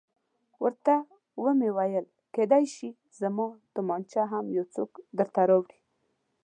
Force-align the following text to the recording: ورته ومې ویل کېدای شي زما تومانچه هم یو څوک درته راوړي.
ورته 0.63 0.95
ومې 1.43 1.69
ویل 1.77 2.05
کېدای 2.35 2.65
شي 2.75 2.89
زما 3.19 3.47
تومانچه 3.73 4.21
هم 4.31 4.45
یو 4.57 4.65
څوک 4.75 4.91
درته 5.17 5.41
راوړي. 5.49 5.79